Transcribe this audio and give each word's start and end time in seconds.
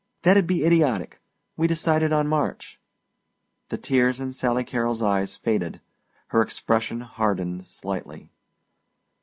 "That'd 0.23 0.47
be 0.47 0.65
idiotic. 0.65 1.21
We 1.55 1.67
decided 1.67 2.11
on 2.11 2.27
March." 2.27 2.79
The 3.69 3.77
tears 3.77 4.19
in 4.19 4.31
Sally 4.33 4.63
Carrol's 4.63 5.03
eyes 5.03 5.35
faded; 5.35 5.79
her 6.29 6.41
expression 6.41 7.01
hardened 7.01 7.67
slightly. 7.67 8.31